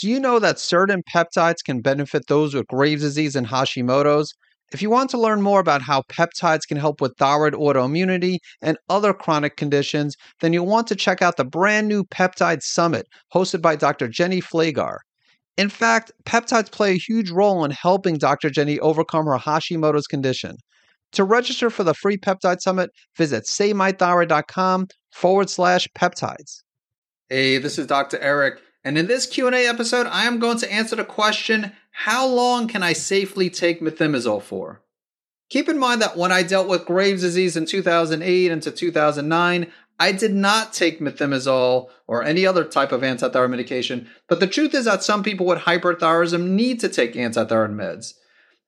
Do 0.00 0.08
you 0.08 0.18
know 0.18 0.38
that 0.40 0.58
certain 0.58 1.02
peptides 1.02 1.62
can 1.64 1.80
benefit 1.80 2.26
those 2.26 2.52
with 2.52 2.66
Graves' 2.66 3.02
disease 3.02 3.36
and 3.36 3.46
Hashimoto's? 3.46 4.34
If 4.72 4.82
you 4.82 4.90
want 4.90 5.08
to 5.10 5.20
learn 5.20 5.40
more 5.40 5.60
about 5.60 5.82
how 5.82 6.02
peptides 6.10 6.66
can 6.66 6.76
help 6.76 7.00
with 7.00 7.16
thyroid 7.16 7.52
autoimmunity 7.52 8.38
and 8.60 8.76
other 8.88 9.12
chronic 9.12 9.56
conditions, 9.56 10.16
then 10.40 10.52
you'll 10.52 10.66
want 10.66 10.88
to 10.88 10.96
check 10.96 11.22
out 11.22 11.36
the 11.36 11.44
brand 11.44 11.86
new 11.86 12.02
Peptide 12.02 12.62
Summit 12.62 13.06
hosted 13.32 13.62
by 13.62 13.76
Dr. 13.76 14.08
Jenny 14.08 14.40
Flagar. 14.40 14.98
In 15.56 15.68
fact, 15.68 16.10
peptides 16.24 16.72
play 16.72 16.92
a 16.92 16.98
huge 16.98 17.30
role 17.30 17.64
in 17.64 17.70
helping 17.70 18.18
Dr. 18.18 18.50
Jenny 18.50 18.80
overcome 18.80 19.26
her 19.26 19.38
Hashimoto's 19.38 20.08
condition. 20.08 20.56
To 21.12 21.22
register 21.22 21.70
for 21.70 21.84
the 21.84 21.94
free 21.94 22.16
peptide 22.16 22.60
summit, 22.60 22.90
visit 23.16 23.44
savemythyroid.com 23.44 24.88
forward 25.12 25.48
slash 25.48 25.86
peptides. 25.96 26.62
Hey, 27.28 27.58
this 27.58 27.78
is 27.78 27.86
Dr. 27.86 28.18
Eric, 28.18 28.60
and 28.84 28.98
in 28.98 29.06
this 29.06 29.26
Q&A 29.26 29.66
episode, 29.66 30.06
I 30.06 30.24
am 30.24 30.38
going 30.38 30.58
to 30.58 30.72
answer 30.72 30.94
the 30.96 31.04
question, 31.04 31.72
how 31.90 32.26
long 32.26 32.68
can 32.68 32.82
I 32.82 32.92
safely 32.92 33.48
take 33.48 33.80
methimazole 33.80 34.42
for? 34.42 34.82
Keep 35.48 35.68
in 35.68 35.78
mind 35.78 36.02
that 36.02 36.16
when 36.16 36.32
I 36.32 36.42
dealt 36.42 36.68
with 36.68 36.84
Graves' 36.84 37.22
disease 37.22 37.56
in 37.56 37.64
2008 37.64 38.50
into 38.50 38.70
2009, 38.70 39.72
I 39.98 40.12
did 40.12 40.34
not 40.34 40.72
take 40.72 41.00
methimazole 41.00 41.88
or 42.06 42.24
any 42.24 42.44
other 42.44 42.64
type 42.64 42.92
of 42.92 43.02
antithyroid 43.02 43.50
medication, 43.50 44.08
but 44.28 44.40
the 44.40 44.46
truth 44.46 44.74
is 44.74 44.84
that 44.86 45.04
some 45.04 45.22
people 45.22 45.46
with 45.46 45.60
hyperthyroidism 45.60 46.48
need 46.48 46.80
to 46.80 46.88
take 46.88 47.14
antithyroid 47.14 47.74
meds. 47.74 48.14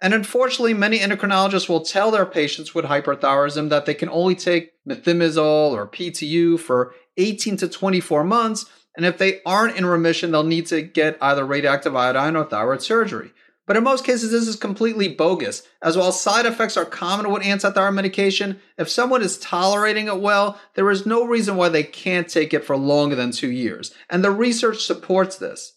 And 0.01 0.15
unfortunately, 0.15 0.75
many 0.75 0.99
endocrinologists 0.99 1.69
will 1.69 1.81
tell 1.81 2.11
their 2.11 2.27
patients 2.27 2.75
with 2.75 2.85
hyperthyroidism 2.85 3.71
that 3.71 3.87
they 3.87 3.95
can 3.95 4.11
only 4.11 4.35
take 4.35 4.73
methimazole 4.87 5.73
or 5.73 5.89
PTU 5.89 6.61
for 6.61 6.95
18 7.17 7.57
to 7.59 7.69
24 7.69 8.25
months. 8.25 8.67
And 8.97 9.05
if 9.05 9.19
they 9.19 9.41
aren't 9.45 9.77
in 9.77 9.87
remission, 9.87 10.31
they'll 10.31 10.43
need 10.43 10.67
to 10.67 10.83
get 10.83 11.19
either 11.21 11.45
radioactive 11.45 11.95
iodine 11.95 12.37
or 12.37 12.45
thyroid 12.45 12.83
surgery. 12.83 13.33
But 13.67 13.77
in 13.77 13.83
most 13.83 14.05
cases, 14.05 14.31
this 14.31 14.47
is 14.47 14.57
completely 14.57 15.09
bogus. 15.09 15.65
As 15.83 15.97
while 15.97 16.13
side 16.13 16.47
effects 16.47 16.77
are 16.77 16.85
common 16.85 17.31
with 17.31 17.43
antithyroid 17.43 17.95
medication, 17.95 18.61
if 18.79 18.89
someone 18.89 19.23
is 19.23 19.39
tolerating 19.39 20.07
it 20.07 20.21
well, 20.21 20.59
there 20.75 20.89
is 20.91 21.05
no 21.05 21.27
reason 21.27 21.57
why 21.57 21.69
they 21.69 21.83
can't 21.83 22.29
take 22.29 22.55
it 22.55 22.65
for 22.65 22.77
longer 22.77 23.17
than 23.17 23.33
two 23.33 23.51
years. 23.51 23.93
And 24.09 24.25
the 24.25 24.31
research 24.31 24.85
supports 24.85 25.37
this. 25.37 25.73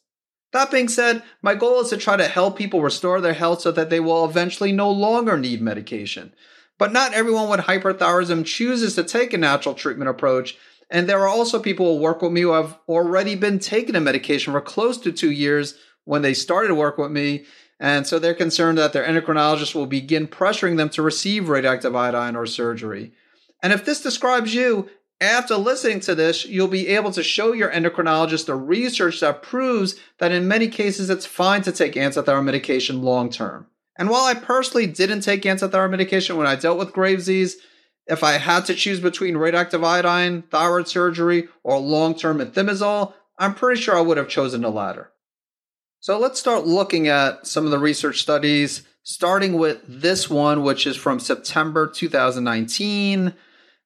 That 0.52 0.72
being 0.72 0.88
said, 0.88 1.23
my 1.42 1.56
goal 1.56 1.82
is 1.82 1.90
to 1.90 1.98
try 1.98 2.16
to 2.16 2.28
help 2.28 2.58
people 2.58 2.82
restore 2.82 3.22
their 3.22 3.34
health 3.34 3.62
so 3.62 3.72
that 3.72 3.90
they 3.90 4.00
will 4.00 4.26
eventually 4.26 4.72
no 4.72 4.90
longer 4.90 5.38
need 5.38 5.62
medication. 5.62 6.34
But 6.78 6.94
not 6.94 7.14
everyone 7.14 7.50
with 7.50 7.62
hyperthyroidism 7.62 8.45
chooses 8.45 8.95
to 8.95 9.04
take 9.04 9.34
a 9.34 9.38
natural 9.38 9.76
treatment 9.76 10.10
approach. 10.10 10.58
And 10.90 11.08
there 11.08 11.20
are 11.20 11.28
also 11.28 11.59
people 11.59 11.95
who 11.95 12.02
work 12.02 12.22
with 12.22 12.32
me 12.32 12.42
who 12.42 12.52
have 12.52 12.78
already 12.88 13.36
been 13.36 13.59
taking 13.59 13.95
a 13.95 14.02
medication 14.02 14.54
for 14.54 14.62
close 14.62 14.98
to 15.00 15.12
two 15.12 15.32
years 15.32 15.76
when 16.06 16.22
they 16.22 16.34
started 16.34 16.70
to 16.70 16.76
work 16.76 16.98
with 16.98 17.12
me. 17.12 17.45
And 17.80 18.08
so 18.08 18.18
they're 18.18 18.34
concerned 18.34 18.78
that 18.78 18.94
their 18.94 19.06
endocrinologist 19.06 19.76
will 19.76 19.86
begin 19.86 20.28
pressuring 20.28 20.78
them 20.78 20.90
to 20.90 21.02
receive 21.02 21.48
radioactive 21.48 21.95
iodine 21.95 22.36
or 22.36 22.45
surgery. 22.45 23.14
And 23.62 23.72
if 23.72 23.86
this 23.86 24.02
describes 24.02 24.54
you, 24.54 24.90
after 25.22 25.58
listening 25.58 26.00
to 26.02 26.16
this, 26.16 26.45
you'll 26.45 26.70
be 26.70 26.88
able 26.88 27.12
to 27.12 27.23
show 27.23 27.52
your 27.52 27.70
endocrinologist 27.70 28.45
the 28.45 28.56
research 28.56 29.20
that 29.20 29.44
proves 29.44 29.95
that 30.17 30.32
in 30.32 30.48
many 30.48 30.70
cases 30.70 31.10
it's 31.10 31.26
fine 31.26 31.62
to 31.64 31.72
take 31.72 31.94
antithyroid 31.94 32.45
medication 32.45 33.02
long 33.02 33.30
term. 33.30 33.67
And 33.98 34.10
while 34.10 34.23
I 34.23 34.34
personally 34.34 34.88
didn't 34.88 35.22
take 35.22 35.44
antithyroid 35.44 35.92
medication 35.92 36.38
when 36.38 36.48
I 36.48 36.56
dealt 36.56 36.80
with 36.80 36.94
Graves' 36.94 37.26
disease, 37.26 37.58
if 38.10 38.24
I 38.24 38.34
had 38.34 38.66
to 38.66 38.76
choose 38.76 39.00
between 39.00 39.38
radioactive 39.38 39.84
iodine, 39.84 40.42
thyroid 40.44 40.88
surgery, 40.88 41.48
or 41.64 41.78
long 41.80 42.16
term 42.16 42.40
methimazole, 42.40 43.14
I'm 43.38 43.56
pretty 43.56 43.80
sure 43.80 43.96
I 43.96 44.02
would 44.02 44.18
have 44.18 44.28
chosen 44.28 44.62
the 44.62 44.70
latter. 44.70 45.12
So 46.02 46.18
let's 46.18 46.40
start 46.40 46.66
looking 46.66 47.08
at 47.08 47.46
some 47.46 47.66
of 47.66 47.72
the 47.72 47.80
research 47.80 48.22
studies, 48.22 48.84
starting 49.04 49.54
with 49.54 49.82
this 49.88 50.30
one, 50.30 50.64
which 50.64 50.88
is 50.88 50.98
from 50.98 51.20
September 51.20 51.88
2019. 51.88 53.33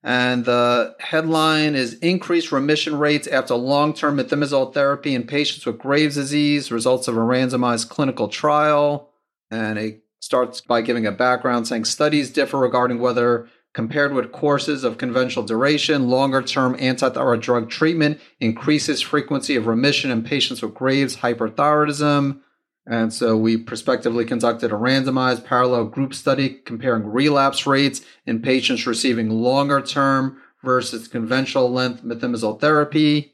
And 0.05 0.45
the 0.45 0.95
headline 0.99 1.75
is 1.75 1.93
Increased 1.95 2.51
Remission 2.51 2.99
Rates 2.99 3.27
After 3.27 3.55
Long 3.55 3.93
Term 3.93 4.17
Methimazole 4.17 4.73
Therapy 4.73 5.15
in 5.15 5.25
Patients 5.25 5.65
with 5.65 5.79
Graves' 5.79 6.15
Disease, 6.15 6.71
Results 6.71 7.07
of 7.07 7.15
a 7.15 7.21
Randomized 7.21 7.89
Clinical 7.89 8.27
Trial. 8.27 9.09
And 9.49 9.79
it 9.79 10.03
starts 10.19 10.61
by 10.61 10.81
giving 10.81 11.05
a 11.05 11.11
background 11.11 11.67
saying 11.67 11.85
studies 11.85 12.31
differ 12.31 12.57
regarding 12.57 12.99
whether, 12.99 13.47
compared 13.73 14.13
with 14.13 14.31
courses 14.31 14.83
of 14.83 14.97
conventional 14.97 15.45
duration, 15.45 16.07
longer 16.07 16.41
term 16.41 16.77
antithyroid 16.77 17.41
drug 17.41 17.69
treatment 17.69 18.19
increases 18.39 19.01
frequency 19.01 19.55
of 19.55 19.67
remission 19.67 20.11
in 20.11 20.23
patients 20.23 20.61
with 20.61 20.73
Graves' 20.73 21.17
hyperthyroidism. 21.17 22.39
And 22.85 23.13
so 23.13 23.37
we 23.37 23.57
prospectively 23.57 24.25
conducted 24.25 24.71
a 24.71 24.75
randomized 24.75 25.45
parallel 25.45 25.85
group 25.85 26.13
study 26.13 26.49
comparing 26.65 27.07
relapse 27.07 27.65
rates 27.65 28.01
in 28.25 28.41
patients 28.41 28.85
receiving 28.85 29.29
longer 29.29 29.81
term 29.81 30.37
versus 30.63 31.07
conventional 31.07 31.71
length 31.71 32.03
methimazole 32.03 32.59
therapy. 32.59 33.33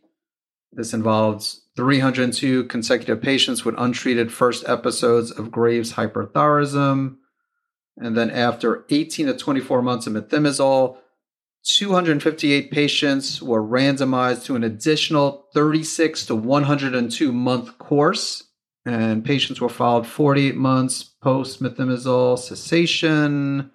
This 0.71 0.93
involves 0.93 1.63
302 1.75 2.65
consecutive 2.65 3.21
patients 3.21 3.65
with 3.65 3.75
untreated 3.77 4.31
first 4.31 4.67
episodes 4.67 5.31
of 5.31 5.51
Graves' 5.51 5.93
hyperthyroidism. 5.93 7.17
And 7.99 8.17
then 8.17 8.31
after 8.31 8.85
18 8.89 9.27
to 9.27 9.37
24 9.37 9.81
months 9.81 10.07
of 10.07 10.13
methimazole, 10.13 10.97
258 11.65 12.71
patients 12.71 13.41
were 13.41 13.61
randomized 13.61 14.45
to 14.45 14.55
an 14.55 14.63
additional 14.63 15.45
36 15.53 16.25
to 16.27 16.35
102 16.35 17.31
month 17.31 17.77
course 17.77 18.49
and 18.85 19.25
patients 19.25 19.61
were 19.61 19.69
followed 19.69 20.07
48 20.07 20.55
months 20.55 21.03
post 21.03 21.61
methimazole 21.61 22.39
cessation. 22.39 23.71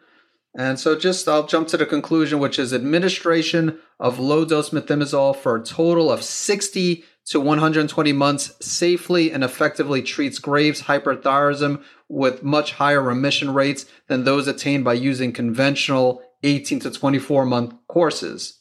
And 0.57 0.79
so, 0.79 0.97
just 0.97 1.29
I'll 1.29 1.47
jump 1.47 1.69
to 1.69 1.77
the 1.77 1.87
conclusion, 1.87 2.39
which 2.39 2.59
is 2.59 2.73
administration 2.73 3.79
of 3.99 4.19
low 4.19 4.45
dose 4.45 4.71
methimazole 4.71 5.37
for 5.37 5.57
a 5.57 5.65
total 5.65 6.11
of 6.11 6.23
60 6.23 7.05
to 7.27 7.41
120 7.41 8.13
months 8.13 8.53
safely 8.61 9.33
and 9.33 9.43
effectively 9.43 10.03
treats 10.03 10.39
Graves' 10.39 10.83
hyperthyroidism 10.83 11.83
with 12.09 12.43
much 12.43 12.73
higher 12.73 13.01
remission 13.01 13.55
rates 13.55 13.87
than 14.09 14.25
those 14.25 14.47
attained 14.47 14.85
by 14.85 14.93
using 14.93 15.33
conventional 15.33 16.23
18 16.43 16.81
to 16.81 16.91
24 16.91 17.47
month 17.47 17.75
courses. 17.89 18.61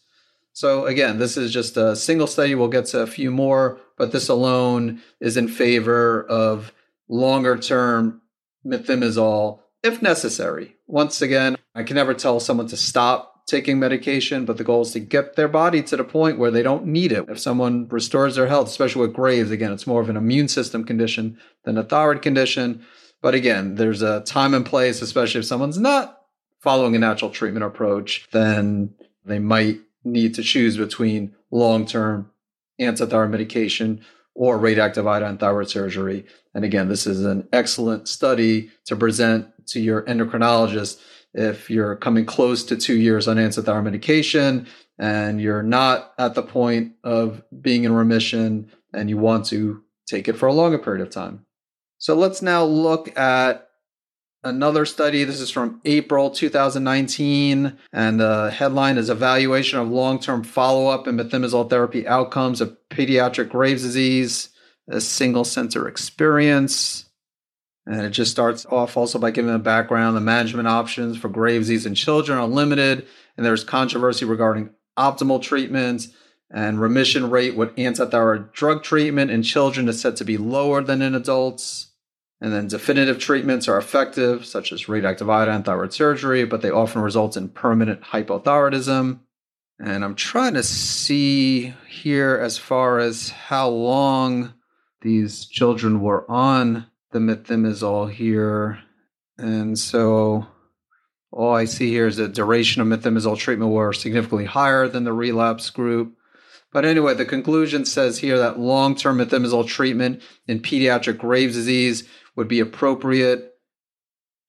So 0.54 0.86
again, 0.86 1.18
this 1.18 1.36
is 1.36 1.52
just 1.52 1.78
a 1.78 1.96
single 1.96 2.28
study. 2.28 2.56
We'll 2.56 2.68
get 2.68 2.86
to 2.88 3.02
a 3.02 3.08
few 3.08 3.32
more, 3.32 3.82
but 3.98 4.12
this 4.12 4.30
alone 4.30 5.02
is 5.20 5.36
in 5.36 5.48
favor 5.48 6.24
of 6.24 6.72
longer 7.10 7.58
term 7.58 8.22
methimazole 8.66 9.60
if 9.84 10.02
necessary. 10.02 10.78
Once 10.88 11.22
again, 11.22 11.58
I 11.76 11.84
can 11.84 11.96
never 11.96 12.14
tell 12.14 12.40
someone 12.40 12.68
to 12.68 12.78
stop 12.78 13.33
taking 13.46 13.78
medication, 13.80 14.46
but 14.46 14.58
the 14.58 14.64
goal 14.64 14.84
is 14.84 14.92
to 14.92 15.00
get 15.00 15.36
their 15.36 15.48
body 15.48 15.82
to 15.84 15.98
the 15.98 16.04
point 16.04 16.40
where 16.40 16.52
they 16.52 16.64
don't 16.64 16.86
need 16.86 17.12
it. 17.12 17.26
If 17.28 17.40
someone 17.40 17.88
restores 17.90 18.36
their 18.36 18.48
health, 18.48 18.68
especially 18.68 19.02
with 19.02 19.14
Graves, 19.14 19.52
again, 19.52 19.74
it's 19.74 19.88
more 19.88 20.02
of 20.02 20.10
an 20.10 20.18
immune 20.18 20.48
system 20.48 20.84
condition 20.84 21.38
than 21.64 21.78
a 21.78 21.84
thyroid 21.84 22.22
condition. 22.22 22.86
But 23.22 23.36
again, 23.36 23.76
there's 23.76 24.02
a 24.02 24.22
time 24.22 24.54
and 24.54 24.66
place, 24.66 25.02
especially 25.02 25.40
if 25.40 25.46
someone's 25.46 25.80
not 25.80 26.22
following 26.60 26.96
a 26.96 27.00
natural 27.00 27.32
treatment 27.32 27.66
approach, 27.66 28.28
then 28.32 28.94
they 29.26 29.40
might 29.40 29.80
need 30.06 30.36
to 30.36 30.44
choose 30.44 30.78
between 30.78 31.36
long 31.52 31.86
term 31.86 32.32
antithyroid 32.80 33.30
medication 33.30 34.02
or 34.36 34.58
radioactive 34.58 35.06
iodine 35.06 35.38
thyroid 35.38 35.70
surgery. 35.70 36.26
And 36.54 36.66
again, 36.66 36.88
this 36.88 37.06
is 37.06 37.24
an 37.26 37.48
excellent 37.52 38.08
study 38.08 38.72
to 38.86 38.96
present 38.96 39.48
to 39.68 39.80
your 39.80 40.04
endocrinologist 40.04 41.00
if 41.34 41.70
you're 41.70 41.96
coming 41.96 42.26
close 42.26 42.64
to 42.66 42.76
two 42.76 42.96
years 42.96 43.28
on 43.28 43.38
antithyroid 43.38 43.84
medication 43.84 44.68
and 45.00 45.42
you're 45.42 45.64
not 45.64 46.14
at 46.18 46.36
the 46.36 46.44
point 46.44 46.94
of 47.04 47.42
being 47.62 47.84
in 47.84 47.94
remission 47.94 48.72
and 48.94 49.10
you 49.10 49.18
want 49.18 49.46
to 49.48 49.84
take 50.08 50.28
it 50.28 50.34
for 50.34 50.48
a 50.48 50.54
longer 50.54 50.78
period 50.78 51.02
of 51.02 51.10
time. 51.10 51.46
So 51.98 52.16
let's 52.16 52.42
now 52.42 52.64
look 52.64 53.18
at 53.18 53.70
another 54.44 54.86
study. 54.86 55.24
This 55.24 55.40
is 55.40 55.50
from 55.50 55.82
April 55.86 56.30
2019, 56.30 57.78
and 57.94 58.20
the 58.20 58.52
headline 58.52 58.98
is 58.98 59.10
Evaluation 59.10 59.80
of 59.80 59.90
Long 59.90 60.20
Term 60.20 60.44
Follow 60.44 60.88
Up 60.88 61.08
and 61.08 61.20
Methimazole 61.20 61.70
Therapy 61.70 62.06
Outcomes 62.08 62.62
of 62.62 62.78
Pediatric 62.90 63.50
Graves' 63.50 63.84
Disease, 63.84 64.50
a 64.90 65.00
single 65.00 65.46
center 65.46 65.88
experience. 65.88 67.06
And 67.86 68.02
it 68.02 68.12
just 68.12 68.32
starts 68.32 68.66
off 68.66 68.96
also 68.96 69.20
by 69.20 69.32
giving 69.32 69.54
a 69.54 69.60
background. 69.60 70.16
The 70.16 70.22
management 70.22 70.68
options 70.68 71.18
for 71.18 71.28
Graves' 71.28 71.68
disease 71.68 71.86
in 71.86 71.96
children 71.96 72.38
are 72.38 72.48
limited, 72.48 73.06
and 73.36 73.46
there's 73.46 73.64
controversy 73.64 74.26
regarding 74.26 74.70
optimal 74.98 75.42
treatments. 75.42 76.10
And 76.50 76.80
remission 76.80 77.30
rate 77.30 77.56
with 77.56 77.76
antithyroid 77.76 78.54
drug 78.54 78.84
treatment 78.84 79.32
in 79.32 79.42
children 79.42 79.90
is 79.90 80.00
said 80.00 80.16
to 80.18 80.24
be 80.24 80.38
lower 80.38 80.84
than 80.84 81.02
in 81.02 81.16
adults. 81.16 81.92
And 82.40 82.54
then 82.54 82.68
definitive 82.68 83.20
treatments 83.20 83.68
are 83.68 83.78
effective, 83.78 84.46
such 84.46 84.72
as 84.72 84.88
radioactive 84.88 85.30
iodine 85.30 85.64
thyroid 85.64 85.94
surgery, 85.94 86.46
but 86.46 86.62
they 86.62 86.70
often 86.70 87.02
result 87.02 87.36
in 87.36 87.50
permanent 87.50 88.02
hypothyroidism. 88.02 89.20
And 89.80 90.04
I'm 90.06 90.16
trying 90.16 90.54
to 90.54 90.64
see 90.64 91.74
here 91.90 92.40
as 92.42 92.58
far 92.58 93.00
as 93.00 93.30
how 93.30 93.70
long 93.70 94.54
these 95.02 95.46
children 95.46 96.02
were 96.02 96.30
on 96.30 96.86
the 97.14 97.20
methimazole 97.20 98.12
here. 98.12 98.80
And 99.38 99.80
so 99.80 100.46
all 101.32 101.56
I 101.56 101.66
see 101.66 101.90
here 101.90 102.08
is 102.08 102.18
the 102.18 102.28
duration 102.28 102.82
of 102.82 102.88
methimazole 102.88 103.38
treatment 103.38 103.72
were 103.72 103.94
significantly 103.94 104.46
higher 104.46 104.88
than 104.88 105.04
the 105.04 105.14
relapse 105.14 105.70
group. 105.70 106.16
But 106.72 106.86
anyway, 106.86 107.14
the 107.14 107.26
conclusion 107.26 107.86
says 107.86 108.20
here 108.20 108.38
that 108.40 108.60
long 108.60 108.96
term 108.96 109.20
methimazole 109.20 109.68
treatment 109.68 110.22
in 110.48 110.60
pediatric 110.60 111.18
Graves' 111.20 111.56
disease 111.56 112.08
would 112.36 112.48
be 112.48 112.60
appropriate, 112.60 113.52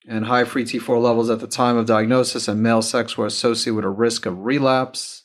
and 0.07 0.25
high 0.25 0.43
free 0.43 0.65
T4 0.65 1.01
levels 1.01 1.29
at 1.29 1.39
the 1.39 1.47
time 1.47 1.77
of 1.77 1.85
diagnosis 1.85 2.47
and 2.47 2.61
male 2.61 2.81
sex 2.81 3.17
were 3.17 3.27
associated 3.27 3.75
with 3.75 3.85
a 3.85 3.89
risk 3.89 4.25
of 4.25 4.39
relapse. 4.39 5.23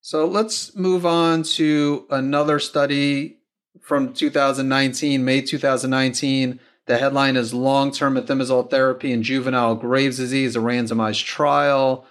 So 0.00 0.26
let's 0.26 0.76
move 0.76 1.04
on 1.04 1.42
to 1.54 2.06
another 2.10 2.58
study 2.58 3.38
from 3.80 4.12
2019, 4.12 5.24
May 5.24 5.40
2019. 5.40 6.60
The 6.86 6.98
headline 6.98 7.36
is 7.36 7.54
Long 7.54 7.90
Term 7.90 8.14
Methimazole 8.14 8.70
Therapy 8.70 9.12
in 9.12 9.22
Juvenile 9.22 9.74
Graves' 9.74 10.18
Disease, 10.18 10.56
a 10.56 10.60
randomized 10.60 11.24
trial. 11.24 12.06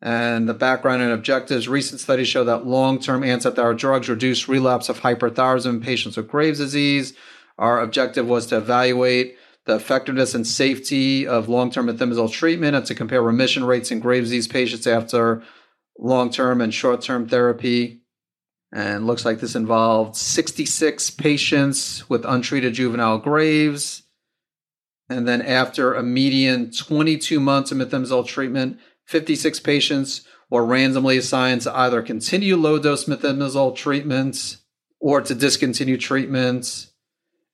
And 0.00 0.48
the 0.48 0.54
background 0.54 1.02
and 1.02 1.12
objectives 1.12 1.68
recent 1.68 2.00
studies 2.00 2.28
show 2.28 2.44
that 2.44 2.66
long 2.66 3.00
term 3.00 3.22
antithyroid 3.22 3.78
drugs 3.78 4.08
reduce 4.08 4.48
relapse 4.48 4.88
of 4.88 5.00
hyperthyroidism 5.00 5.66
in 5.66 5.80
patients 5.80 6.16
with 6.16 6.28
Graves' 6.28 6.58
disease. 6.58 7.14
Our 7.58 7.80
objective 7.80 8.26
was 8.26 8.46
to 8.46 8.58
evaluate 8.58 9.36
the 9.64 9.74
effectiveness 9.74 10.34
and 10.34 10.46
safety 10.46 11.26
of 11.26 11.48
long 11.48 11.70
term 11.70 11.88
methimazole 11.88 12.30
treatment 12.30 12.76
and 12.76 12.86
to 12.86 12.94
compare 12.94 13.22
remission 13.22 13.64
rates 13.64 13.90
in 13.90 13.98
Graves' 14.00 14.28
disease 14.28 14.46
patients 14.46 14.86
after 14.86 15.42
long 15.98 16.30
term 16.30 16.60
and 16.60 16.72
short 16.72 17.02
term 17.02 17.28
therapy. 17.28 18.02
And 18.72 19.06
looks 19.06 19.24
like 19.24 19.40
this 19.40 19.54
involved 19.54 20.14
66 20.16 21.10
patients 21.10 22.08
with 22.10 22.24
untreated 22.24 22.74
juvenile 22.74 23.18
Graves. 23.18 24.02
And 25.08 25.26
then 25.26 25.40
after 25.40 25.94
a 25.94 26.02
median 26.02 26.70
22 26.70 27.40
months 27.40 27.72
of 27.72 27.78
methimazole 27.78 28.26
treatment, 28.26 28.78
56 29.06 29.60
patients 29.60 30.22
were 30.50 30.64
randomly 30.64 31.16
assigned 31.16 31.62
to 31.62 31.74
either 31.74 32.02
continue 32.02 32.56
low 32.56 32.78
dose 32.78 33.06
methimazole 33.06 33.74
treatments 33.74 34.58
or 35.00 35.20
to 35.22 35.34
discontinue 35.34 35.96
treatments. 35.96 36.92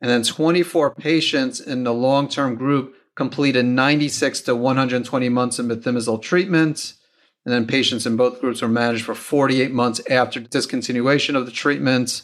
And 0.01 0.11
then 0.11 0.23
24 0.23 0.95
patients 0.97 1.61
in 1.61 1.85
the 1.85 1.95
long 1.95 2.29
term 2.29 2.57
group 2.57 2.95
completed 3.15 3.65
96 3.65 4.43
to 4.43 4.57
120 4.57 5.29
months 5.29 5.59
of 5.59 5.67
methimazole 5.67 6.21
treatment. 6.21 6.95
And 7.45 7.53
then 7.53 7.67
patients 7.67 8.07
in 8.07 8.17
both 8.17 8.41
groups 8.41 8.63
were 8.63 8.69
managed 8.69 9.05
for 9.05 9.15
48 9.15 9.71
months 9.71 10.01
after 10.09 10.41
discontinuation 10.41 11.37
of 11.37 11.45
the 11.45 11.53
treatment. 11.53 12.23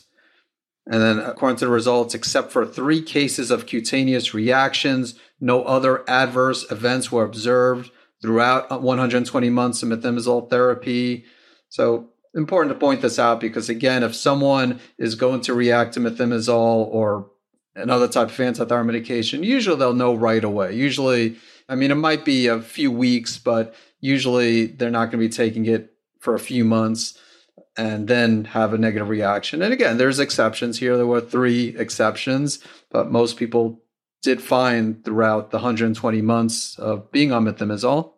And 0.87 1.02
then, 1.02 1.19
according 1.19 1.58
to 1.58 1.67
the 1.67 1.70
results, 1.70 2.14
except 2.14 2.50
for 2.50 2.64
three 2.64 3.02
cases 3.02 3.50
of 3.50 3.67
cutaneous 3.67 4.32
reactions, 4.32 5.14
no 5.38 5.62
other 5.64 6.08
adverse 6.08 6.70
events 6.70 7.12
were 7.12 7.25
observed 7.25 7.90
throughout 8.22 8.82
120 8.82 9.50
months 9.50 9.82
of 9.82 9.90
methimazole 9.90 10.49
therapy. 10.49 11.25
So 11.69 12.11
important 12.34 12.75
to 12.75 12.78
point 12.78 13.02
this 13.02 13.19
out 13.19 13.40
because 13.40 13.69
again, 13.69 14.02
if 14.02 14.14
someone 14.14 14.81
is 14.99 15.14
going 15.14 15.40
to 15.43 15.55
react 15.55 15.94
to 15.94 16.00
methimazole 16.00 16.87
or 16.87 17.31
another 17.75 18.08
type 18.08 18.28
of 18.28 18.37
antithyroid 18.37 18.87
medication, 18.87 19.43
usually 19.43 19.76
they'll 19.76 19.94
know 19.94 20.14
right 20.14 20.44
away. 20.44 20.75
Usually, 20.75 21.37
I 21.69 21.75
mean, 21.75 21.90
it 21.90 21.96
might 21.96 22.25
be 22.25 22.46
a 22.46 22.61
few 22.61 22.90
weeks, 22.90 23.38
but 23.38 23.75
usually 24.00 24.67
they're 24.67 24.91
not 24.91 25.06
going 25.06 25.23
to 25.23 25.29
be 25.29 25.29
taking 25.29 25.67
it 25.67 25.94
for 26.19 26.35
a 26.35 26.41
few 26.41 26.64
months 26.64 27.19
and 27.76 28.08
then 28.08 28.44
have 28.47 28.75
a 28.75 28.79
negative 28.79 29.08
reaction. 29.08 29.62
And 29.62 29.73
again, 29.73 29.97
there's 29.97 30.19
exceptions 30.19 30.79
here. 30.79 30.97
There 30.97 31.06
were 31.06 31.20
three 31.20 31.76
exceptions, 31.79 32.58
but 32.91 33.11
most 33.11 33.37
people 33.37 33.81
did 34.23 34.43
fine 34.43 35.02
throughout 35.02 35.50
the 35.50 35.58
120 35.58 36.20
months 36.20 36.79
of 36.79 37.11
being 37.11 37.32
on 37.32 37.44
methimazole. 37.44 38.12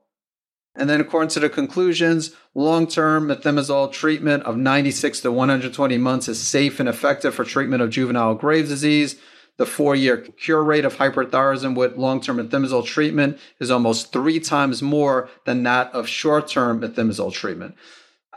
And 0.74 0.88
then, 0.88 1.00
according 1.02 1.28
to 1.30 1.40
the 1.40 1.50
conclusions, 1.50 2.34
long 2.54 2.86
term 2.86 3.28
methimazole 3.28 3.92
treatment 3.92 4.42
of 4.44 4.56
96 4.56 5.20
to 5.20 5.30
120 5.30 5.98
months 5.98 6.28
is 6.28 6.40
safe 6.40 6.80
and 6.80 6.88
effective 6.88 7.34
for 7.34 7.44
treatment 7.44 7.82
of 7.82 7.90
juvenile 7.90 8.34
Graves' 8.34 8.70
disease. 8.70 9.16
The 9.58 9.66
four 9.66 9.94
year 9.94 10.16
cure 10.18 10.64
rate 10.64 10.84
of 10.84 10.96
hyperthyroidism 10.96 11.76
with 11.76 11.96
long 11.96 12.20
term 12.20 12.38
methimazole 12.38 12.84
treatment 12.84 13.38
is 13.60 13.70
almost 13.70 14.12
three 14.12 14.40
times 14.40 14.82
more 14.82 15.28
than 15.44 15.62
that 15.64 15.92
of 15.92 16.08
short 16.08 16.48
term 16.48 16.80
methimazole 16.80 17.32
treatment. 17.32 17.74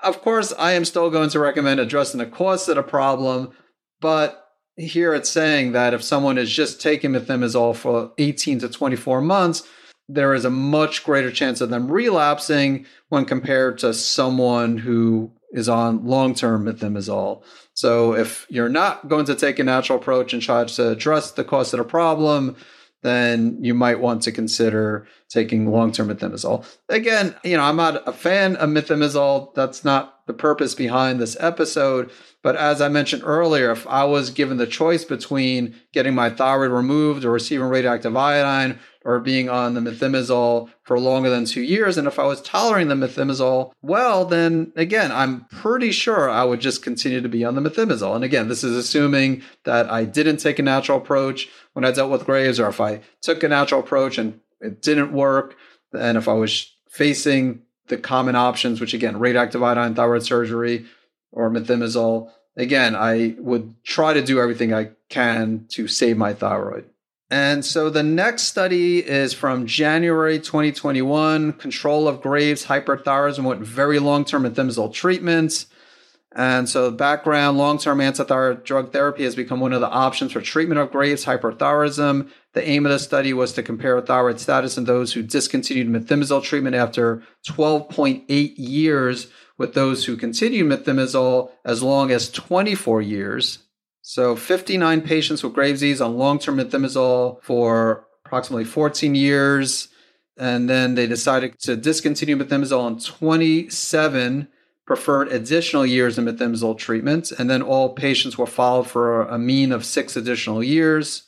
Of 0.04 0.22
course, 0.22 0.54
I 0.60 0.74
am 0.74 0.86
still 0.86 1.10
going 1.10 1.30
to 1.30 1.40
recommend 1.40 1.80
addressing 1.80 2.20
the 2.20 2.26
cause 2.26 2.68
of 2.68 2.76
the 2.76 2.84
problem, 2.84 3.52
but 4.02 4.46
here 4.78 5.14
it's 5.14 5.30
saying 5.30 5.72
that 5.72 5.94
if 5.94 6.04
someone 6.04 6.38
is 6.38 6.52
just 6.52 6.82
taking 6.82 7.12
methimazole 7.12 7.76
for 7.76 8.12
18 8.18 8.60
to 8.60 8.70
24 8.70 9.22
months, 9.22 9.64
there 10.08 10.34
is 10.34 10.46
a 10.46 10.50
much 10.50 11.04
greater 11.04 11.32
chance 11.32 11.62
of 11.62 11.70
them 11.70 11.92
relapsing 11.92 12.86
when 13.10 13.26
compared 13.26 13.78
to 13.80 13.94
someone 13.94 14.78
who 14.78 15.32
is 15.52 15.70
on 15.70 16.06
long 16.06 16.34
term 16.34 16.66
methimazole. 16.66 17.44
So, 17.74 18.14
if 18.16 18.46
you're 18.50 18.70
not 18.70 19.08
going 19.08 19.26
to 19.26 19.36
take 19.36 19.60
a 19.60 19.64
natural 19.64 20.00
approach 20.00 20.34
and 20.34 20.42
try 20.42 20.64
to 20.64 20.90
address 20.90 21.32
the 21.32 21.44
cause 21.44 21.74
of 21.74 21.80
the 21.80 21.84
problem, 21.84 22.56
then 23.06 23.58
you 23.62 23.76
might 23.76 24.00
want 24.00 24.24
to 24.24 24.32
consider 24.32 25.08
taking 25.30 25.68
long 25.70 25.92
term 25.92 26.08
methimazole. 26.08 26.66
Again, 26.90 27.36
you 27.44 27.56
know, 27.56 27.64
I'm 27.64 27.76
not 27.76 28.08
a 28.08 28.12
fan 28.12 28.56
of 28.56 28.70
methimazole. 28.70 29.54
That's 29.54 29.86
not 29.86 30.26
the 30.26 30.34
purpose 30.34 30.74
behind 30.74 31.20
this 31.20 31.38
episode. 31.40 32.10
But 32.42 32.56
as 32.56 32.82
I 32.82 32.90
mentioned 32.90 33.22
earlier, 33.24 33.72
if 33.72 33.86
I 33.86 34.06
was 34.06 34.32
given 34.32 34.58
the 34.58 34.66
choice 34.66 35.06
between 35.06 35.76
getting 35.94 36.16
my 36.16 36.32
thyroid 36.32 36.72
removed 36.72 37.26
or 37.26 37.32
receiving 37.32 37.68
radioactive 37.68 38.18
iodine 38.18 38.80
or 39.06 39.20
being 39.20 39.48
on 39.48 39.76
the 39.76 39.80
methimazole 39.80 40.70
for 40.84 41.00
longer 41.00 41.30
than 41.30 41.46
two 41.46 41.62
years, 41.62 41.98
and 41.98 42.08
if 42.08 42.20
I 42.20 42.26
was 42.26 42.42
tolerating 42.42 42.90
the 42.90 43.08
methimazole, 43.08 43.72
well, 43.82 44.26
then 44.26 44.74
again, 44.76 45.12
I'm 45.12 45.46
pretty 45.46 45.92
sure 45.92 46.30
I 46.30 46.44
would 46.44 46.60
just 46.60 46.84
continue 46.84 47.22
to 47.22 47.30
be 47.30 47.46
on 47.46 47.56
the 47.56 47.62
methimazole. 47.62 48.16
And 48.16 48.26
again, 48.26 48.50
this 48.50 48.64
is 48.64 48.76
assuming 48.76 49.44
that 49.64 49.90
I 49.90 50.04
didn't 50.04 50.38
take 50.38 50.60
a 50.60 50.64
natural 50.64 50.98
approach 50.98 51.48
when 51.74 51.86
I 51.86 51.92
dealt 51.92 52.12
with 52.12 52.26
Graves, 52.26 52.60
or 52.60 52.68
if 52.68 52.82
I 52.82 53.02
took 53.22 53.44
a 53.44 53.48
natural 53.48 53.80
approach 53.80 54.18
and 54.18 54.42
it 54.60 54.82
didn't 54.82 55.14
work, 55.14 55.56
and 55.94 56.18
if 56.18 56.28
I 56.28 56.34
was 56.34 56.74
facing 56.90 57.62
the 57.88 57.98
common 57.98 58.36
options, 58.36 58.82
which 58.82 58.94
again, 58.94 59.20
radioactive 59.20 59.62
iodine, 59.62 59.94
thyroid 59.94 60.24
surgery, 60.24 60.86
or 61.32 61.52
methimazole. 61.52 62.32
Again, 62.58 62.96
I 62.96 63.36
would 63.38 63.76
try 63.84 64.14
to 64.14 64.24
do 64.24 64.40
everything 64.40 64.74
I 64.74 64.92
can 65.10 65.66
to 65.70 65.88
save 65.88 66.18
my 66.18 66.34
thyroid. 66.34 66.90
And 67.30 67.66
so 67.66 67.90
the 67.90 68.04
next 68.04 68.44
study 68.44 69.00
is 69.00 69.34
from 69.34 69.66
January 69.66 70.38
2021 70.38 71.54
control 71.54 72.08
of 72.08 72.22
Graves 72.22 72.66
hyperthyroidism 72.66 73.44
with 73.44 73.60
very 73.68 73.98
long 73.98 74.26
term 74.26 74.44
methimazole 74.44 74.94
treatments. 74.94 75.66
And 76.38 76.68
so, 76.68 76.92
background 76.92 77.58
long 77.58 77.78
term 77.78 78.00
antithyroid 78.00 78.66
drug 78.66 78.92
therapy 78.92 79.24
has 79.24 79.36
become 79.36 79.62
one 79.62 79.72
of 79.72 79.80
the 79.80 79.90
options 79.90 80.34
for 80.34 80.42
treatment 80.42 80.82
of 80.82 80.92
Graves 80.92 81.26
hyperthyroidism. 81.26 82.30
The 82.54 82.68
aim 82.68 82.86
of 82.86 82.92
the 82.92 83.00
study 83.00 83.34
was 83.34 83.54
to 83.54 83.64
compare 83.64 84.00
thyroid 84.02 84.40
status 84.40 84.78
in 84.78 84.84
those 84.84 85.14
who 85.14 85.24
discontinued 85.24 85.88
methimazole 85.88 86.44
treatment 86.44 86.76
after 86.76 87.24
12.8 87.48 88.54
years 88.58 89.28
with 89.58 89.74
those 89.74 90.06
who 90.06 90.18
continued 90.18 90.68
methimazole 90.68 91.52
as 91.64 91.82
long 91.82 92.12
as 92.12 92.30
24 92.30 93.02
years. 93.02 93.60
So 94.08 94.36
59 94.36 95.02
patients 95.02 95.44
with 95.44 95.56
Graves' 95.56 95.80
disease 95.80 96.00
on 96.00 96.16
long-term 96.16 96.58
methimazole 96.58 97.42
for 97.42 98.06
approximately 98.24 98.64
14 98.64 99.16
years. 99.16 99.88
And 100.38 100.70
then 100.70 100.94
they 100.94 101.08
decided 101.08 101.58
to 101.62 101.76
discontinue 101.76 102.38
methimazole 102.38 102.84
on 102.84 103.00
27 103.00 104.48
preferred 104.86 105.30
additional 105.30 105.88
years 105.88 106.20
of 106.20 106.26
methimazole 106.26 106.78
treatment. 106.78 107.32
And 107.32 107.50
then 107.50 107.64
all 107.64 107.96
patients 107.96 108.38
were 108.38 108.46
followed 108.46 108.88
for 108.88 109.24
a 109.24 109.40
mean 109.40 109.72
of 109.72 109.84
six 109.84 110.16
additional 110.16 110.64
years. 110.64 111.24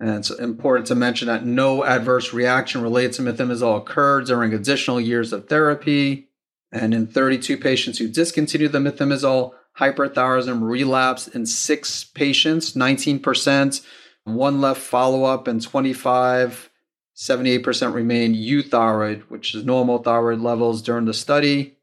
And 0.00 0.10
it's 0.10 0.30
important 0.30 0.88
to 0.88 0.96
mention 0.96 1.28
that 1.28 1.46
no 1.46 1.84
adverse 1.84 2.32
reaction 2.32 2.82
related 2.82 3.12
to 3.14 3.22
methimazole 3.22 3.78
occurred 3.78 4.26
during 4.26 4.52
additional 4.52 5.00
years 5.00 5.32
of 5.32 5.48
therapy. 5.48 6.26
And 6.72 6.92
in 6.92 7.06
32 7.06 7.56
patients 7.56 7.98
who 7.98 8.08
discontinued 8.08 8.72
the 8.72 8.80
methimazole, 8.80 9.52
hyperthyroidism 9.78 10.62
relapse 10.62 11.28
in 11.28 11.46
six 11.46 12.04
patients, 12.04 12.72
19%. 12.72 13.84
One 14.24 14.60
left 14.60 14.80
follow 14.80 15.24
up, 15.24 15.46
and 15.46 15.62
25, 15.62 16.70
78% 17.14 17.94
remained 17.94 18.34
euthyroid, 18.34 19.22
which 19.22 19.54
is 19.54 19.64
normal 19.64 19.98
thyroid 19.98 20.40
levels 20.40 20.82
during 20.82 21.04
the 21.04 21.14
study. 21.14 21.76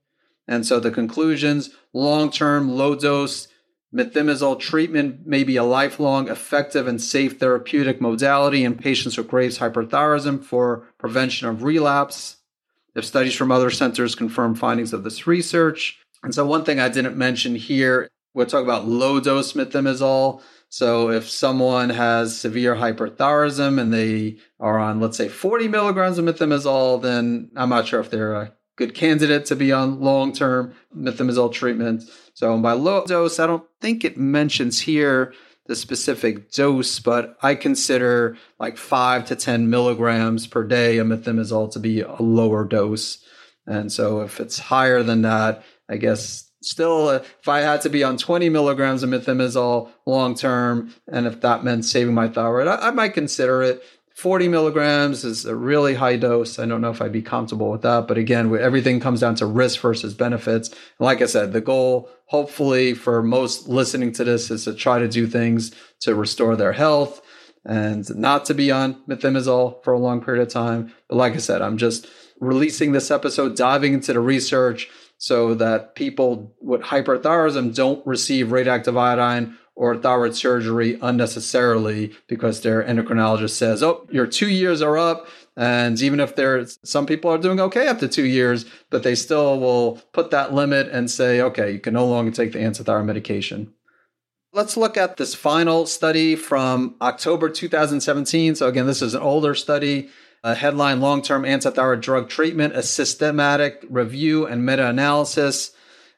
And 0.47 0.65
so 0.65 0.79
the 0.79 0.91
conclusions 0.91 1.69
long 1.93 2.29
term, 2.31 2.69
low 2.69 2.95
dose 2.95 3.47
methimazole 3.93 4.59
treatment 4.59 5.25
may 5.25 5.43
be 5.43 5.55
a 5.55 5.63
lifelong, 5.63 6.27
effective, 6.27 6.88
and 6.88 7.00
safe 7.00 7.39
therapeutic 7.39 8.01
modality 8.01 8.63
in 8.63 8.75
patients 8.75 9.17
with 9.17 9.27
Graves' 9.27 9.59
hyperthyroidism 9.59 10.43
for 10.43 10.88
prevention 10.97 11.47
of 11.47 11.63
relapse. 11.63 12.38
If 12.95 13.05
studies 13.05 13.35
from 13.35 13.51
other 13.51 13.69
centers 13.69 14.15
confirm 14.15 14.55
findings 14.55 14.93
of 14.93 15.03
this 15.03 15.25
research. 15.27 16.02
And 16.24 16.34
so, 16.34 16.46
one 16.46 16.63
thing 16.63 16.80
I 16.80 16.89
didn't 16.89 17.18
mention 17.18 17.56
here, 17.56 18.10
we'll 18.34 18.46
talk 18.46 18.63
about 18.63 18.88
low 18.88 19.20
dose 19.20 19.53
methimazole. 19.53 20.42
So 20.70 21.12
if 21.12 21.30
someone 21.30 21.92
has 21.92 22.36
severe 22.36 22.74
hyperthyroidism 22.74 23.80
and 23.80 23.94
they 23.94 24.38
are 24.60 24.80
on, 24.80 25.00
let's 25.00 25.18
say, 25.18 25.27
40 25.27 25.68
milligrams 25.68 26.18
of 26.18 26.25
methimazole, 26.25 27.00
then 27.00 27.51
I'm 27.56 27.70
not 27.70 27.86
sure 27.86 28.00
if 28.00 28.10
they're 28.10 28.34
a 28.34 28.53
good 28.75 28.96
candidate 28.96 29.46
to 29.46 29.56
be 29.56 29.72
on 29.72 30.01
long 30.01 30.34
term 30.34 30.74
methimazole 30.98 31.53
treatment. 31.53 32.03
So 32.34 32.58
by 32.58 32.72
low 32.72 33.06
dose, 33.06 33.38
I 33.38 33.46
don't 33.46 33.68
think 33.82 34.03
it 34.03 34.18
mentions 34.18 34.80
here 34.80 35.34
the 35.68 35.75
specific 35.75 36.51
dose, 36.51 37.00
but 37.00 37.38
I 37.44 37.53
consider 37.56 38.36
like 38.60 38.77
five 38.77 39.25
to 39.25 39.36
10 39.36 39.70
milligrams 39.70 40.48
per 40.48 40.63
day 40.63 40.98
of 40.98 41.06
methimazole 41.06 41.72
to 41.74 41.80
be 41.80 42.01
a 42.01 42.20
lower 42.20 42.65
dose. 42.65 43.24
And 43.65 43.92
so 43.92 44.22
if 44.22 44.39
it's 44.39 44.58
higher 44.58 45.03
than 45.03 45.22
that, 45.22 45.63
I 45.90 45.98
guess 45.98 46.50
still, 46.62 47.10
uh, 47.10 47.20
if 47.40 47.48
I 47.48 47.60
had 47.60 47.82
to 47.82 47.90
be 47.90 48.04
on 48.04 48.18
20 48.18 48.50
milligrams 48.50 49.04
of 49.04 49.10
methimazole 49.10 49.92
long 50.06 50.36
term, 50.36 50.94
and 51.12 51.28
if 51.28 51.42
that 51.42 51.63
meant 51.63 51.86
saving 51.86 52.13
my 52.13 52.28
thyroid, 52.28 52.68
I, 52.68 52.88
I 52.88 52.92
might 52.92 53.13
consider 53.13 53.62
it. 53.62 53.84
40 54.16 54.48
milligrams 54.48 55.24
is 55.24 55.46
a 55.46 55.56
really 55.56 55.96
high 55.96 56.18
dose. 56.18 56.60
I 56.60 56.68
don't 56.68 56.82
know 56.82 56.92
if 56.92 57.02
I'd 57.02 57.12
be 57.12 57.24
comfortable 57.24 57.72
with 57.72 57.82
that. 57.82 58.08
But 58.08 58.20
again, 58.20 58.56
everything 58.56 59.00
comes 59.00 59.22
down 59.22 59.36
to 59.36 59.46
risk 59.48 59.80
versus 59.80 60.13
benefits. 60.13 60.70
And 60.70 60.80
like 61.00 61.22
I 61.22 61.25
said, 61.25 61.52
the 61.52 61.62
goal, 61.62 62.10
hopefully, 62.28 62.94
for 62.94 63.24
most 63.24 63.68
listening 63.68 64.12
to 64.13 64.24
this 64.24 64.52
is 64.52 64.66
to 64.66 64.75
try 64.75 65.00
to 65.00 65.08
do 65.08 65.25
things 65.25 65.72
to 66.02 66.13
restore 66.13 66.56
their 66.56 66.74
health 66.74 67.22
and 67.66 68.08
not 68.16 68.46
to 68.46 68.54
be 68.54 68.72
on 68.72 69.02
methimazole 69.10 69.84
for 69.84 69.94
a 69.94 70.00
long 70.00 70.22
period 70.22 70.44
of 70.44 70.50
time. 70.50 70.94
But 71.10 71.16
like 71.16 71.34
I 71.34 71.38
said, 71.38 71.63
I'm 71.63 71.78
just 71.78 72.08
releasing 72.40 72.92
this 72.92 73.10
episode, 73.10 73.56
diving 73.56 73.94
into 73.94 74.13
the 74.13 74.20
research 74.20 74.90
so 75.24 75.53
that 75.53 75.96
people 75.96 76.53
with 76.60 76.82
hyperthyroidism 76.82 77.74
don't 77.74 78.06
receive 78.06 78.51
radioactive 78.51 78.98
iodine 78.98 79.58
or 79.74 79.96
thyroid 79.96 80.36
surgery 80.36 81.00
unnecessarily 81.01 82.13
because 82.27 82.60
their 82.60 82.84
endocrinologist 82.84 83.51
says, 83.51 83.82
oh, 83.82 84.06
your 84.12 84.27
two 84.27 84.50
years 84.50 84.82
are 84.82 84.98
up. 84.98 85.25
And 85.56 86.01
even 86.01 86.20
if 86.20 86.36
there's 86.36 86.77
some 86.84 87.06
people 87.06 87.32
are 87.32 87.38
doing 87.38 87.62
okay 87.62 87.88
after 87.88 88.06
two 88.06 88.25
years, 88.25 88.65
but 88.89 89.03
they 89.03 89.15
still 89.15 89.62
will 89.62 90.01
put 90.12 90.30
that 90.32 90.53
limit 90.53 90.89
and 90.89 91.10
say, 91.10 91.39
okay, 91.39 91.72
you 91.72 91.80
can 91.80 91.94
no 91.94 92.06
longer 92.06 92.32
take 92.32 92.51
the 92.51 92.60
antithyroid 92.60 93.06
medication. 93.06 93.74
Let's 94.51 94.75
look 94.75 94.98
at 94.98 95.15
this 95.15 95.34
final 95.34 95.86
study 95.86 96.36
from 96.36 96.96
October 97.01 97.50
2017. 97.50 98.56
So, 98.56 98.68
again, 98.68 98.88
this 98.88 99.01
is 99.01 99.13
an 99.13 99.22
older 99.22 99.56
study. 99.56 100.10
A 100.45 100.55
headline 100.55 101.00
Long 101.00 101.21
term 101.21 101.43
antithyroid 101.43 102.01
drug 102.01 102.27
treatment, 102.27 102.75
a 102.75 102.83
systematic 102.83 103.85
review 103.89 104.45
and 104.45 104.65
meta 104.65 104.85
analysis. 104.85 105.71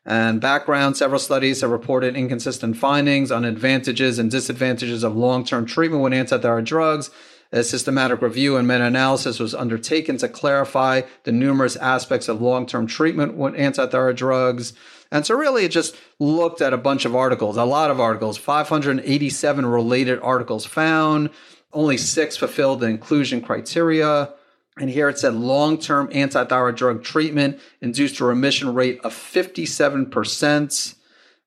And 0.03 0.41
background 0.41 0.98
several 0.98 1.20
studies 1.20 1.62
have 1.62 1.70
reported 1.70 2.15
inconsistent 2.15 2.77
findings 2.77 3.32
on 3.32 3.46
advantages 3.46 4.17
and 4.17 4.32
disadvantages 4.32 5.03
of 5.03 5.15
long 5.15 5.46
term 5.46 5.67
treatment 5.67 6.01
with 6.01 6.13
antithyroid 6.13 6.65
drugs. 6.65 7.12
A 7.51 7.63
systematic 7.63 8.24
review 8.24 8.58
and 8.58 8.67
meta 8.67 8.86
analysis 8.86 9.39
was 9.39 9.53
undertaken 9.53 10.17
to 10.17 10.27
clarify 10.27 11.03
the 11.24 11.32
numerous 11.32 11.75
aspects 11.75 12.27
of 12.27 12.41
long 12.41 12.65
term 12.65 12.88
treatment 12.88 13.36
with 13.36 13.53
antithyroid 13.53 14.15
drugs. 14.15 14.74
And 15.12 15.24
so, 15.24 15.36
really, 15.36 15.65
it 15.65 15.72
just 15.72 15.96
looked 16.17 16.62
at 16.62 16.74
a 16.74 16.77
bunch 16.77 17.05
of 17.05 17.15
articles, 17.15 17.58
a 17.58 17.63
lot 17.63 17.91
of 17.91 18.00
articles, 18.00 18.38
587 18.38 19.65
related 19.67 20.20
articles 20.24 20.65
found. 20.65 21.29
Only 21.75 21.98
six 21.98 22.38
fulfilled 22.38 22.79
the 22.79 22.88
inclusion 22.88 23.41
criteria. 23.41 24.34
And 24.79 24.89
here 24.89 25.10
it 25.10 25.20
said 25.20 25.36
long 25.36 25.77
term 25.77 26.08
antithyroid 26.08 26.77
drug 26.77 27.03
treatment 27.03 27.60
induced 27.82 28.22
a 28.22 28.25
remission 28.25 28.74
rate 28.74 29.01
of 29.03 29.13
57%, 29.13 30.96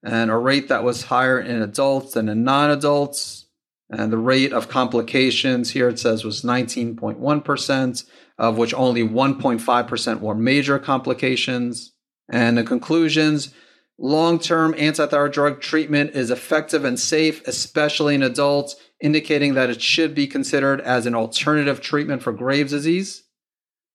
and 0.03 0.31
a 0.31 0.37
rate 0.37 0.69
that 0.69 0.85
was 0.85 1.05
higher 1.05 1.41
in 1.41 1.63
adults 1.63 2.13
than 2.13 2.29
in 2.29 2.45
non 2.45 2.71
adults. 2.71 3.47
And 3.91 4.13
the 4.13 4.19
rate 4.19 4.53
of 4.53 4.69
complications 4.69 5.71
here 5.71 5.89
it 5.89 5.99
says 5.99 6.23
was 6.25 6.43
19.1%, 6.43 8.05
of 8.37 8.59
which 8.59 8.75
only 8.75 9.03
1.5% 9.03 10.21
were 10.21 10.35
major 10.35 10.79
complications. 10.79 11.93
And 12.31 12.59
the 12.59 12.65
conclusions 12.65 13.55
long 13.99 14.39
term 14.39 14.73
antithyroid 14.75 15.33
drug 15.33 15.61
treatment 15.61 16.13
is 16.15 16.31
effective 16.31 16.85
and 16.85 16.99
safe, 16.99 17.47
especially 17.47 18.15
in 18.15 18.23
adults 18.23 18.77
indicating 19.01 19.55
that 19.55 19.71
it 19.71 19.83
should 19.83 20.15
be 20.15 20.27
considered 20.27 20.81
as 20.81 21.07
an 21.07 21.15
alternative 21.15 21.81
treatment 21.81 22.23
for 22.23 22.33
Graves' 22.33 22.71
disease. 22.71 23.25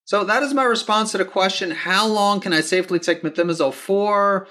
So 0.06 0.24
that 0.24 0.44
is 0.44 0.54
my 0.54 0.64
response 0.64 1.12
to 1.12 1.18
the 1.18 1.26
question 1.26 1.72
how 1.72 2.06
long 2.08 2.40
can 2.40 2.54
I 2.54 2.62
safely 2.62 3.00
take 3.00 3.22
methimazole 3.22 3.74
for? 3.74 4.48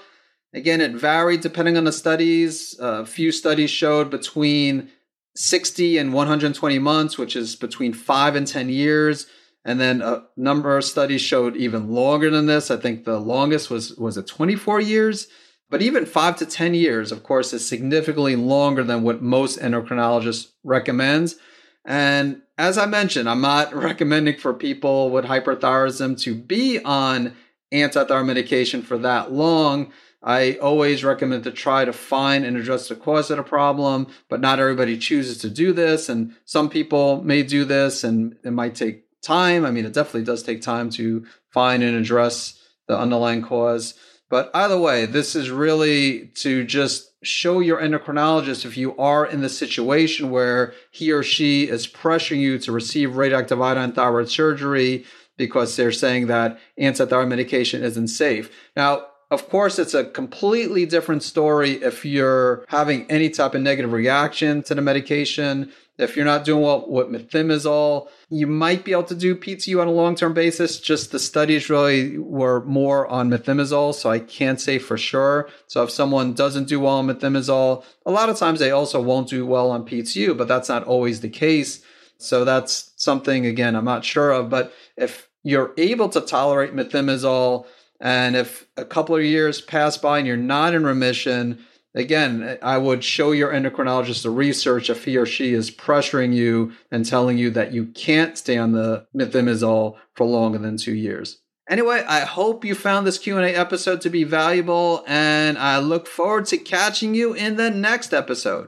Again, 0.53 0.81
it 0.81 0.93
varied 0.93 1.41
depending 1.41 1.77
on 1.77 1.83
the 1.83 1.91
studies. 1.91 2.75
A 2.79 3.05
few 3.05 3.31
studies 3.31 3.71
showed 3.71 4.09
between 4.09 4.89
60 5.35 5.97
and 5.97 6.13
120 6.13 6.79
months, 6.79 7.17
which 7.17 7.35
is 7.35 7.55
between 7.55 7.93
5 7.93 8.35
and 8.35 8.47
10 8.47 8.69
years. 8.69 9.25
And 9.65 9.79
then 9.79 10.01
a 10.01 10.25
number 10.35 10.77
of 10.77 10.83
studies 10.83 11.21
showed 11.21 11.55
even 11.55 11.89
longer 11.89 12.29
than 12.29 12.47
this. 12.47 12.69
I 12.69 12.77
think 12.77 13.05
the 13.05 13.19
longest 13.19 13.69
was 13.69 13.95
was 13.95 14.17
it 14.17 14.27
24 14.27 14.81
years. 14.81 15.27
But 15.69 15.81
even 15.81 16.05
five 16.05 16.35
to 16.37 16.45
10 16.45 16.75
years, 16.75 17.11
of 17.11 17.23
course, 17.23 17.51
is 17.51 17.67
significantly 17.67 18.35
longer 18.35 18.83
than 18.83 19.01
what 19.01 19.23
most 19.23 19.57
endocrinologists 19.59 20.51
recommends. 20.63 21.37
And 21.83 22.43
as 22.57 22.77
I 22.77 22.85
mentioned, 22.85 23.27
I'm 23.27 23.41
not 23.41 23.73
recommending 23.89 24.37
for 24.37 24.53
people 24.53 25.09
with 25.09 25.25
hyperthyroidism 25.25 26.21
to 26.21 26.35
be 26.35 26.79
on 26.83 27.35
antithyroid 27.73 28.25
medication 28.25 28.83
for 28.83 28.97
that 28.99 29.31
long. 29.31 29.91
I 30.21 30.53
always 30.61 31.03
recommend 31.03 31.43
to 31.43 31.51
try 31.51 31.83
to 31.83 31.91
find 31.91 32.45
and 32.45 32.55
address 32.55 32.87
the 32.87 32.95
cause 32.95 33.29
of 33.29 33.37
the 33.37 33.43
problem, 33.43 34.07
but 34.29 34.39
not 34.39 34.59
everybody 34.59 34.97
chooses 34.97 35.39
to 35.39 35.49
do 35.49 35.73
this. 35.73 36.07
And 36.07 36.35
some 36.45 36.69
people 36.69 37.21
may 37.23 37.43
do 37.43 37.65
this 37.65 38.03
and 38.03 38.37
it 38.43 38.51
might 38.51 38.75
take 38.75 39.02
time. 39.23 39.65
I 39.65 39.71
mean, 39.71 39.85
it 39.85 39.93
definitely 39.93 40.25
does 40.25 40.43
take 40.43 40.61
time 40.61 40.89
to 40.91 41.25
find 41.51 41.81
and 41.81 41.95
address 41.95 42.59
the 42.87 42.97
underlying 42.97 43.41
cause. 43.41 43.95
But 44.29 44.51
either 44.53 44.79
way, 44.79 45.05
this 45.05 45.35
is 45.35 45.49
really 45.49 46.31
to 46.35 46.63
just 46.63 47.11
show 47.23 47.59
your 47.59 47.79
endocrinologist 47.79 48.65
if 48.65 48.75
you 48.75 48.97
are 48.97 49.25
in 49.25 49.41
the 49.41 49.49
situation 49.49 50.29
where 50.29 50.73
he 50.91 51.11
or 51.11 51.23
she 51.23 51.63
is 51.63 51.87
pressuring 51.87 52.39
you 52.39 52.59
to 52.59 52.71
receive 52.71 53.15
radioactive 53.15 53.61
iodine 53.61 53.93
thyroid 53.93 54.29
surgery 54.29 55.05
because 55.37 55.75
they're 55.75 55.91
saying 55.91 56.27
that 56.27 56.59
antithyroid 56.79 57.27
medication 57.27 57.83
isn't 57.83 58.09
safe. 58.09 58.51
Now, 58.75 59.05
of 59.33 59.49
course, 59.49 59.79
it's 59.79 59.93
a 59.93 60.05
completely 60.05 60.85
different 60.85 61.23
story 61.23 61.71
if 61.71 62.05
you're 62.05 62.65
having 62.67 63.09
any 63.09 63.29
type 63.29 63.55
of 63.55 63.61
negative 63.61 63.91
reaction 63.91 64.63
to 64.63 64.75
the 64.75 64.81
medication 64.81 65.71
if 65.97 66.15
you're 66.15 66.25
not 66.25 66.43
doing 66.43 66.63
well 66.63 66.85
with 66.89 67.09
methimazole, 67.09 68.07
you 68.29 68.47
might 68.47 68.83
be 68.83 68.93
able 68.93 69.03
to 69.03 69.15
do 69.15 69.35
PTU 69.35 69.79
on 69.79 69.87
a 69.87 69.91
long 69.91 70.15
term 70.15 70.33
basis. 70.33 70.79
Just 70.79 71.11
the 71.11 71.19
studies 71.19 71.69
really 71.69 72.17
were 72.17 72.65
more 72.65 73.07
on 73.07 73.29
methimazole, 73.29 73.93
so 73.93 74.09
I 74.09 74.19
can't 74.19 74.59
say 74.59 74.79
for 74.79 74.97
sure. 74.97 75.49
So 75.67 75.83
if 75.83 75.91
someone 75.91 76.33
doesn't 76.33 76.67
do 76.67 76.79
well 76.79 76.97
on 76.97 77.07
methimazole, 77.07 77.83
a 78.05 78.11
lot 78.11 78.29
of 78.29 78.37
times 78.37 78.59
they 78.59 78.71
also 78.71 79.01
won't 79.01 79.29
do 79.29 79.45
well 79.45 79.69
on 79.69 79.85
PTU, 79.85 80.35
but 80.35 80.47
that's 80.47 80.69
not 80.69 80.83
always 80.83 81.21
the 81.21 81.29
case. 81.29 81.83
So 82.17 82.43
that's 82.43 82.91
something, 82.95 83.45
again, 83.45 83.75
I'm 83.75 83.85
not 83.85 84.05
sure 84.05 84.31
of. 84.31 84.49
But 84.49 84.73
if 84.97 85.29
you're 85.43 85.73
able 85.77 86.09
to 86.09 86.21
tolerate 86.21 86.73
methimazole, 86.73 87.67
and 88.03 88.35
if 88.35 88.67
a 88.75 88.83
couple 88.83 89.15
of 89.15 89.23
years 89.23 89.61
pass 89.61 89.97
by 89.97 90.17
and 90.17 90.27
you're 90.27 90.35
not 90.35 90.75
in 90.75 90.83
remission, 90.83 91.63
again, 91.95 92.59
I 92.61 92.77
would 92.77 93.01
show 93.01 93.31
your 93.31 93.53
endocrinologist 93.53 94.23
the 94.23 94.29
research 94.29 94.89
if 94.89 95.05
he 95.05 95.15
or 95.15 95.25
she 95.25 95.53
is 95.53 95.71
pressuring 95.71 96.33
you 96.33 96.73
and 96.91 97.05
telling 97.05 97.37
you 97.37 97.49
that 97.51 97.71
you 97.71 97.85
can't 97.85 98.37
stay 98.37 98.57
on 98.57 98.73
the 98.73 99.07
methimazole 99.15 99.95
for 100.15 100.27
longer 100.27 100.57
than 100.57 100.75
two 100.75 100.93
years. 100.93 101.39
Anyway, 101.69 102.03
I 102.05 102.19
hope 102.21 102.65
you 102.65 102.75
found 102.75 103.07
this 103.07 103.17
Q&A 103.17 103.55
episode 103.55 104.01
to 104.01 104.09
be 104.09 104.25
valuable 104.25 105.05
and 105.07 105.57
I 105.57 105.79
look 105.79 106.05
forward 106.05 106.45
to 106.47 106.57
catching 106.57 107.15
you 107.15 107.33
in 107.33 107.55
the 107.55 107.71
next 107.71 108.13
episode. 108.13 108.67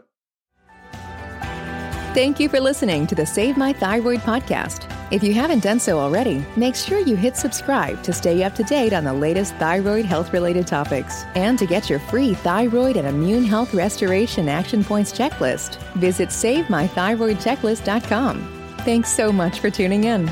Thank 2.13 2.39
you 2.39 2.47
for 2.47 2.61
listening 2.61 3.05
to 3.07 3.15
the 3.15 3.25
Save 3.25 3.57
My 3.57 3.73
Thyroid 3.73 4.21
podcast. 4.21 4.94
If 5.11 5.21
you 5.21 5.35
haven't 5.35 5.61
done 5.61 5.79
so 5.79 5.99
already, 5.99 6.43
make 6.55 6.73
sure 6.73 6.97
you 6.97 7.15
hit 7.15 7.37
subscribe 7.37 8.01
to 8.03 8.11
stay 8.11 8.41
up 8.41 8.55
to 8.55 8.63
date 8.63 8.91
on 8.91 9.03
the 9.03 9.13
latest 9.13 9.53
thyroid 9.57 10.03
health 10.03 10.33
related 10.33 10.65
topics. 10.65 11.25
And 11.35 11.59
to 11.59 11.67
get 11.67 11.91
your 11.91 11.99
free 11.99 12.33
thyroid 12.33 12.97
and 12.97 13.07
immune 13.07 13.43
health 13.43 13.75
restoration 13.75 14.49
action 14.49 14.83
points 14.83 15.13
checklist, 15.13 15.75
visit 15.93 16.29
SaveMyThyroidChecklist.com. 16.29 18.75
Thanks 18.79 19.11
so 19.11 19.31
much 19.31 19.59
for 19.59 19.69
tuning 19.69 20.05
in. 20.05 20.27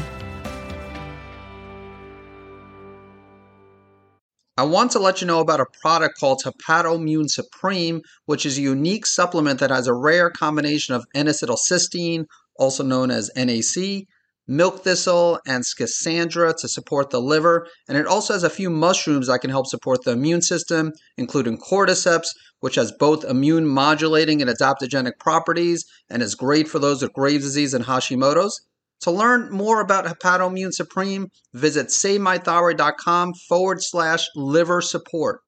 I 4.58 4.64
want 4.64 4.90
to 4.94 5.00
let 5.00 5.22
you 5.22 5.28
know 5.28 5.40
about 5.40 5.60
a 5.60 5.68
product 5.82 6.20
called 6.20 6.42
Hepatoimmune 6.44 7.30
Supreme, 7.30 8.02
which 8.26 8.48
is 8.48 8.58
a 8.58 8.62
unique 8.62 9.06
supplement 9.06 9.60
that 9.60 9.70
has 9.70 9.86
a 9.86 9.94
rare 9.94 10.32
combination 10.32 10.96
of 10.96 11.06
N-acetylcysteine, 11.14 12.26
also 12.58 12.84
known 12.84 13.12
as 13.12 13.30
NAC, 13.36 14.08
milk 14.48 14.84
thistle, 14.84 15.40
and 15.48 15.64
schisandra 15.64 16.56
to 16.58 16.68
support 16.68 17.10
the 17.10 17.22
liver. 17.22 17.68
And 17.88 17.98
it 17.98 18.08
also 18.08 18.34
has 18.34 18.44
a 18.44 18.50
few 18.50 18.70
mushrooms 18.70 19.28
that 19.28 19.40
can 19.40 19.50
help 19.50 19.68
support 19.68 20.04
the 20.04 20.12
immune 20.12 20.42
system, 20.42 20.92
including 21.18 21.58
cordyceps, 21.58 22.28
which 22.60 22.76
has 22.76 22.92
both 22.92 23.26
immune 23.26 23.68
modulating 23.68 24.42
and 24.42 24.50
adaptogenic 24.50 25.14
properties 25.20 25.86
and 26.10 26.22
is 26.22 26.36
great 26.36 26.68
for 26.68 26.80
those 26.80 27.02
with 27.02 27.14
Graves' 27.14 27.44
disease 27.44 27.74
and 27.74 27.86
Hashimoto's. 27.86 28.62
To 29.02 29.12
learn 29.12 29.52
more 29.52 29.82
about 29.82 30.06
Hepatoimmune 30.06 30.72
Supreme, 30.72 31.28
visit 31.54 31.88
SaveMyThyroid.com 31.88 33.34
forward 33.50 33.84
slash 33.84 34.28
liver 34.34 34.80
support. 34.80 35.42